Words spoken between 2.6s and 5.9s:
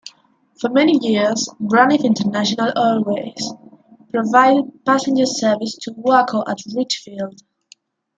Airways provided passenger service